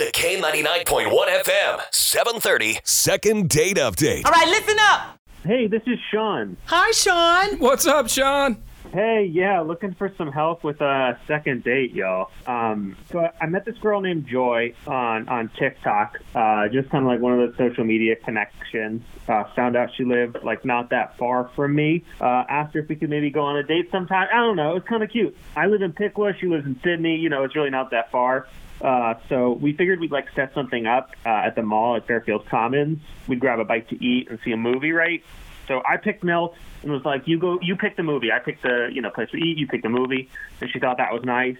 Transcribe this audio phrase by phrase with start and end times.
[0.00, 4.24] the K99.1 FM, 730, second date update.
[4.24, 5.18] All right, listen up.
[5.44, 6.56] Hey, this is Sean.
[6.64, 7.58] Hi, Sean.
[7.58, 8.62] What's up, Sean?
[8.94, 12.30] Hey, yeah, looking for some help with a second date, y'all.
[12.46, 17.04] Um, so I, I met this girl named Joy on on TikTok, uh, just kind
[17.04, 19.02] of like one of those social media connections.
[19.28, 22.04] Uh, found out she lived like not that far from me.
[22.18, 24.28] Uh, asked her if we could maybe go on a date sometime.
[24.32, 24.70] I don't know.
[24.70, 25.36] It was kind of cute.
[25.54, 26.32] I live in Piqua.
[26.40, 27.16] She lives in Sidney.
[27.16, 28.46] You know, it's really not that far.
[28.80, 32.46] Uh, so we figured we'd like set something up uh, at the mall at Fairfield
[32.46, 33.00] Commons.
[33.28, 35.22] We'd grab a bite to eat and see a movie, right?
[35.68, 38.32] So I picked Melt and was like, "You go, you pick the movie.
[38.32, 39.58] I picked the you know place to eat.
[39.58, 40.28] You pick the movie."
[40.60, 41.58] And she thought that was nice.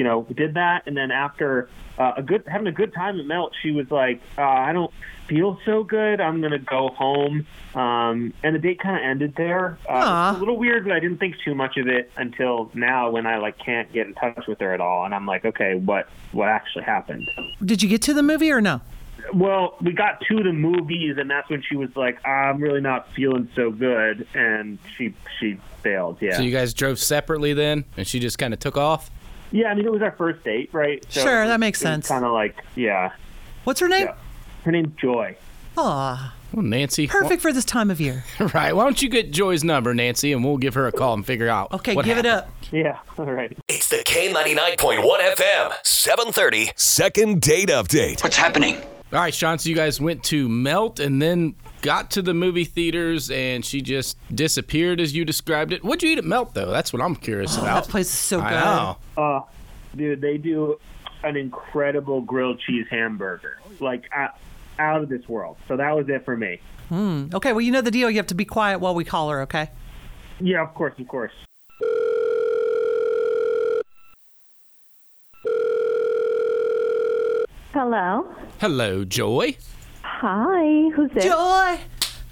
[0.00, 3.20] You know, we did that, and then after uh, a good having a good time
[3.20, 4.90] at Melt, she was like, uh, "I don't
[5.28, 6.22] feel so good.
[6.22, 9.76] I'm gonna go home." Um, and the date kind of ended there.
[9.86, 13.10] Uh, it's a little weird, but I didn't think too much of it until now
[13.10, 15.74] when I like can't get in touch with her at all, and I'm like, "Okay,
[15.74, 17.28] what what actually happened?"
[17.62, 18.80] Did you get to the movie or no?
[19.34, 23.12] Well, we got to the movies, and that's when she was like, "I'm really not
[23.12, 26.16] feeling so good," and she she failed.
[26.22, 29.10] Yeah, So you guys drove separately then, and she just kind of took off?
[29.52, 29.68] Yeah.
[29.70, 31.04] I mean, it was our first date, right?
[31.10, 32.08] Sure, that makes sense.
[32.08, 33.12] Kind of like, yeah,
[33.64, 34.06] What's her name?
[34.06, 34.14] yeah.
[34.64, 35.36] Her name's Joy.
[35.76, 37.06] Aw, Well, Nancy.
[37.06, 38.24] perfect for this time of year.
[38.54, 38.74] Right.
[38.74, 41.48] Why don't you get Joy's number, Nancy, and we'll give her a call and figure
[41.48, 41.72] out.
[41.72, 42.50] Okay, what give it up.
[42.72, 43.56] Yeah, all right.
[43.68, 46.72] It's the K99.1 FM, 730.
[46.76, 48.22] Second date update.
[48.22, 48.76] What's happening?
[49.12, 49.58] All right, Sean.
[49.58, 53.80] So you guys went to Melt and then got to the movie theaters, and she
[53.80, 55.82] just disappeared as you described it.
[55.84, 56.70] What'd you eat at Melt, though?
[56.70, 57.84] That's what I'm curious Oh, about.
[57.84, 58.50] that place is so good.
[58.50, 58.96] Know.
[59.16, 59.40] Uh,
[59.96, 60.78] dude, they do
[61.22, 64.36] an incredible grilled cheese hamburger, like out,
[64.78, 65.56] out of this world.
[65.68, 66.60] So that was it for me.
[66.92, 68.10] Okay, well, you know the deal.
[68.10, 69.70] You have to be quiet while we call her, okay?
[70.40, 71.30] Yeah, of course, of course.
[77.72, 78.26] Hello.
[78.60, 79.56] Hello, Joy.
[80.20, 80.90] Hi.
[80.90, 81.24] Who's this?
[81.24, 81.80] Joy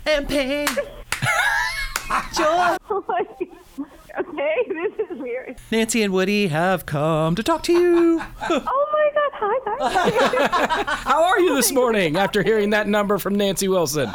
[0.04, 0.66] and pain.
[2.37, 2.76] Joy.
[4.19, 5.56] okay, this is weird.
[5.71, 8.21] Nancy and Woody have come to talk to you.
[8.50, 10.98] Oh my god, hi guys.
[11.04, 14.12] How are you this morning after hearing that number from Nancy Wilson?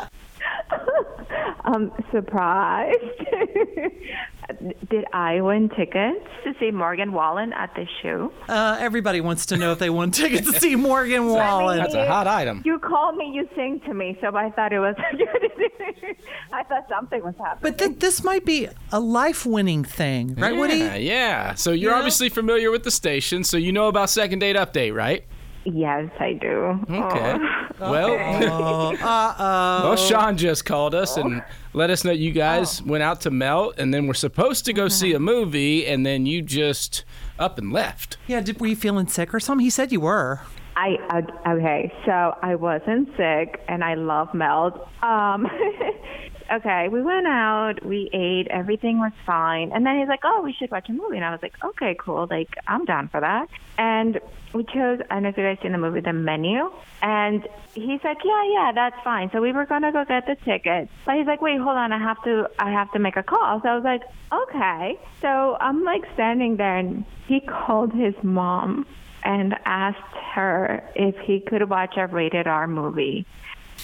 [1.74, 2.98] I'm surprised.
[4.90, 8.32] Did I win tickets to see Morgan Wallen at the show?
[8.48, 11.78] Uh, everybody wants to know if they won tickets to see Morgan Wallen.
[11.78, 12.62] That's a hot item.
[12.66, 14.96] You call me, you sing to me, so I thought it was.
[16.54, 17.60] I thought something was happening.
[17.62, 20.76] But th- this might be a life-winning thing, right, Woody?
[20.78, 21.54] Yeah, yeah.
[21.56, 21.98] So you're Yeah.
[21.98, 25.24] obviously familiar with the station, so you know about second date update, right?
[25.66, 26.78] yes, I do.
[26.90, 27.38] Okay.
[27.40, 27.63] Oh.
[27.80, 29.88] Well, Oh, uh-oh.
[29.90, 32.86] well, Sean just called us and let us know you guys Oh.
[32.92, 34.90] went out to Melt, and then we're supposed to go Mm-hmm.
[34.90, 37.04] see a movie, and then you just
[37.40, 38.18] up and left.
[38.28, 39.64] Yeah, did, were you feeling sick or something?
[39.64, 40.42] He said you were.
[40.76, 44.88] I uh, okay, so I wasn't sick, and I love melt.
[45.04, 45.48] Um,
[46.52, 50.54] okay, we went out, we ate, everything was fine, and then he's like, "Oh, we
[50.54, 53.50] should watch a movie," and I was like, "Okay, cool, like I'm down for that."
[53.78, 54.20] And
[54.54, 55.00] we chose.
[55.10, 56.72] I don't know if you guys seen the movie The Menu,
[57.02, 60.92] and he's like, "Yeah, yeah, that's fine." So we were gonna go get the tickets,
[61.06, 63.62] but he's like, "Wait, hold on, I have to, I have to make a call."
[63.62, 68.86] So I was like, "Okay." So I'm like standing there, and he called his mom
[69.24, 73.26] and asked her if he could watch a rated R movie.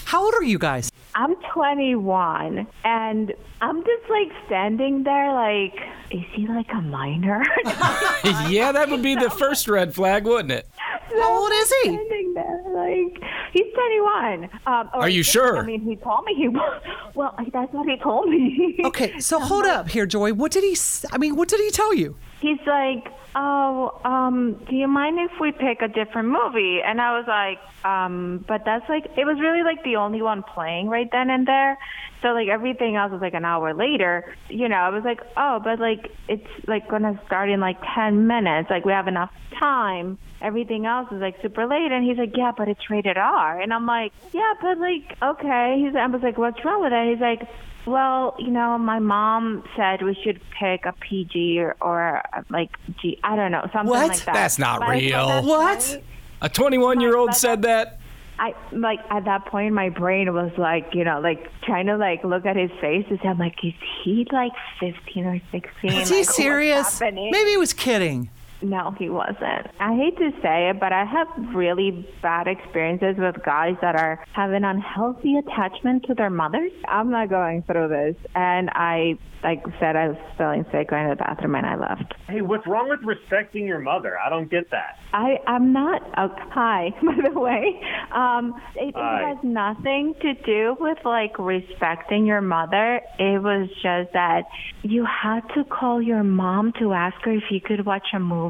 [0.05, 0.88] How old are you guys?
[1.19, 5.75] I'm 21 and I'm just like standing there like
[6.11, 7.43] is he like a minor?
[8.47, 10.65] yeah, that would be the first red flag, wouldn't it?
[10.77, 11.89] How old is he?
[11.89, 13.21] Standing there like
[13.51, 14.49] he's 21.
[14.65, 15.57] Um, or Are you sure?
[15.57, 16.81] I mean, he told me he was.
[17.15, 18.79] Well, that's what he told me.
[18.85, 20.31] Okay, so hold up here, Joy.
[20.31, 20.77] What did he?
[21.11, 22.17] I mean, what did he tell you?
[22.41, 27.17] He's like, "Oh, um, do you mind if we pick a different movie?" And I
[27.17, 31.09] was like, "Um, but that's like it was really like the only one playing right
[31.11, 31.77] then and there.
[32.21, 34.35] So like everything else was like an hour later.
[34.49, 37.77] You know, I was like, "Oh, but like it's like going to start in like
[37.95, 38.69] 10 minutes.
[38.69, 40.17] Like we have enough time.
[40.41, 43.73] Everything else is like super late." And he's like, "Yeah, but it's rated R." And
[43.73, 47.07] I'm like, "Yeah, but like okay." He's I was like, "What's wrong with that?
[47.07, 47.47] He's like,
[47.85, 53.17] well, you know, my mom said we should pick a PG or, or like G.
[53.23, 54.09] I don't know, something What?
[54.09, 54.33] like that.
[54.33, 55.27] That's not But real.
[55.27, 55.83] "That's What?
[55.83, 56.03] fine."
[56.41, 57.98] A 21 year old said that.
[58.39, 62.23] I like at that point my brain was like, you know, like trying to like
[62.23, 65.91] look at his face and I'm like, is he like 15 or 16?
[65.91, 67.01] Is he Like, serious?
[67.01, 68.29] Maybe he was kidding.
[68.61, 69.67] No, he wasn't.
[69.79, 74.23] I hate to say it, but I have really bad experiences with guys that are
[74.33, 76.71] having an unhealthy attachment to their mothers.
[76.87, 78.15] I'm not going through this.
[78.35, 82.13] And I, like said, I was feeling sick, went to the bathroom, and I left.
[82.27, 84.17] Hey, what's wrong with respecting your mother?
[84.19, 84.97] I don't get that.
[85.13, 87.81] I, I'm not, oh, hi, by the way.
[88.13, 93.01] Um, it, it has nothing to do with like respecting your mother.
[93.17, 94.43] It was just that
[94.83, 98.48] you had to call your mom to ask her if you could watch a movie.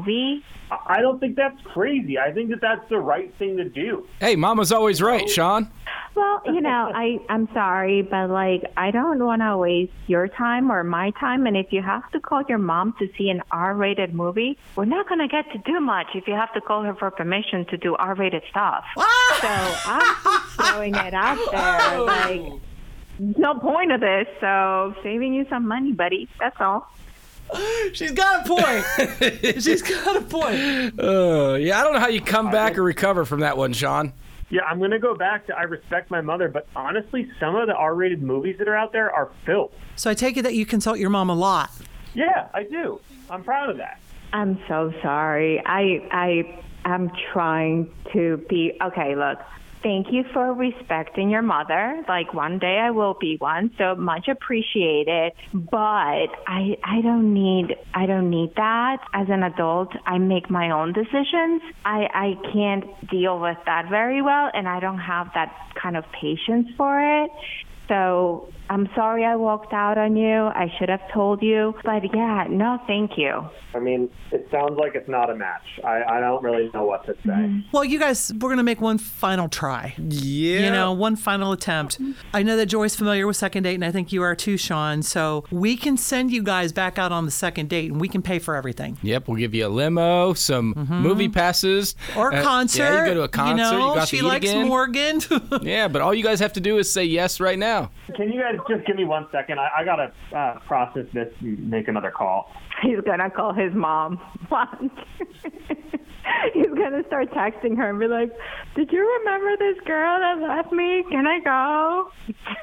[0.70, 2.18] I I don't think that's crazy.
[2.18, 4.06] I think that that's the right thing to do.
[4.20, 5.70] Hey, Mama's always right, Sean.
[6.14, 10.70] Well, you know, I I'm sorry, but like I don't want to waste your time
[10.70, 11.46] or my time.
[11.46, 15.08] And if you have to call your mom to see an R-rated movie, we're not
[15.08, 17.94] gonna get to do much if you have to call her for permission to do
[17.96, 18.84] R-rated stuff.
[18.96, 19.38] Ah!
[19.40, 21.52] so I'm just throwing it out oh!
[21.52, 22.00] there.
[22.00, 22.60] Like,
[23.18, 24.26] no point of this.
[24.40, 26.28] So saving you some money, buddy.
[26.38, 26.90] That's all.
[27.92, 28.84] She's got a point.
[29.62, 31.00] She's got a point.
[31.00, 34.12] Uh, yeah, I don't know how you come back or recover from that one, Sean.
[34.50, 37.68] Yeah, I'm going to go back to I respect my mother, but honestly, some of
[37.68, 39.72] the R-rated movies that are out there are filth.
[39.94, 41.70] So I take it that you consult your mom a lot.
[42.14, 43.00] Yeah, I do.
[43.28, 44.00] I'm proud of that.
[44.32, 45.62] I'm so sorry.
[45.64, 49.38] I I I am trying to be okay, look.
[49.82, 52.04] Thank you for respecting your mother.
[52.06, 55.32] Like one day I will be one, so much appreciated.
[55.54, 58.98] But I I don't need I don't need that.
[59.14, 61.62] As an adult, I make my own decisions.
[61.84, 66.04] I I can't deal with that very well and I don't have that kind of
[66.12, 67.30] patience for it.
[67.90, 70.32] So I'm sorry I walked out on you.
[70.44, 71.74] I should have told you.
[71.84, 73.42] But yeah, no, thank you.
[73.74, 75.62] I mean, it sounds like it's not a match.
[75.84, 77.64] I, I don't really know what to say.
[77.72, 79.94] Well, you guys, we're gonna make one final try.
[79.98, 80.60] Yeah.
[80.66, 82.00] You know, one final attempt.
[82.32, 85.02] I know that Joy's familiar with second date, and I think you are too, Sean.
[85.02, 88.22] So we can send you guys back out on the second date, and we can
[88.22, 88.98] pay for everything.
[89.02, 92.82] Yep, we'll give you a limo, some movie passes, Or Uh, concert.
[92.84, 93.50] Yeah, you go to a concert.
[93.72, 94.68] You, know, got she to eat likes again.
[94.68, 95.20] Morgan.
[95.62, 97.79] Yeah, but all you guys have to do is say yes right now.
[98.16, 99.58] Can you guys just give me one second?
[99.60, 102.52] I, I got to uh, process this and make another call.
[102.82, 104.16] He's gonna call his mom.
[104.48, 104.68] What?
[106.54, 108.30] He's gonna start texting her and be like,
[108.74, 111.04] "Did you remember this girl that left me?
[111.10, 112.10] Can I go?"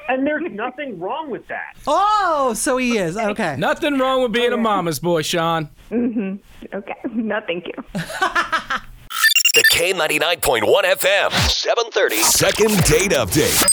[0.08, 1.76] And there's nothing wrong with that.
[1.86, 3.16] oh, so he is.
[3.16, 3.56] Okay.
[3.56, 5.68] Nothing wrong with being a mama's boy, Sean.
[5.92, 7.74] Okay, no, thank you.
[9.54, 12.16] The K99.1 FM, 730.
[12.16, 13.72] Second date update.